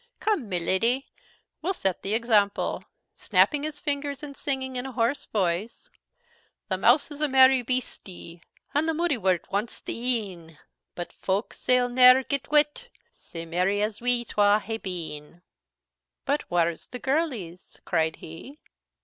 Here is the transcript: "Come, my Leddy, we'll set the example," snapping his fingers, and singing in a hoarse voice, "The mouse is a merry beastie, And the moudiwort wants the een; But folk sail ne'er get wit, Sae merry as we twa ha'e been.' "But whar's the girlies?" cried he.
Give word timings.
"Come, 0.19 0.49
my 0.49 0.57
Leddy, 0.57 1.05
we'll 1.61 1.75
set 1.75 2.01
the 2.01 2.15
example," 2.15 2.83
snapping 3.13 3.61
his 3.61 3.79
fingers, 3.79 4.23
and 4.23 4.35
singing 4.35 4.75
in 4.75 4.87
a 4.87 4.91
hoarse 4.93 5.25
voice, 5.25 5.91
"The 6.69 6.77
mouse 6.79 7.11
is 7.11 7.21
a 7.21 7.27
merry 7.27 7.61
beastie, 7.61 8.41
And 8.73 8.89
the 8.89 8.93
moudiwort 8.95 9.51
wants 9.51 9.79
the 9.79 9.93
een; 10.31 10.57
But 10.95 11.13
folk 11.13 11.53
sail 11.53 11.87
ne'er 11.87 12.23
get 12.23 12.49
wit, 12.49 12.89
Sae 13.13 13.45
merry 13.45 13.83
as 13.83 14.01
we 14.01 14.25
twa 14.25 14.57
ha'e 14.57 14.77
been.' 14.79 15.43
"But 16.25 16.49
whar's 16.49 16.87
the 16.87 16.97
girlies?" 16.97 17.79
cried 17.85 18.15
he. 18.15 18.57